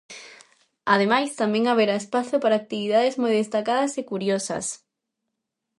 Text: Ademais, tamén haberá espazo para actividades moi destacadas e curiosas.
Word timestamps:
Ademais, 0.93 1.29
tamén 1.41 1.63
haberá 1.65 1.93
espazo 2.03 2.35
para 2.43 2.59
actividades 2.63 3.15
moi 3.21 3.33
destacadas 3.41 3.91
e 3.99 4.03
curiosas. 4.11 4.65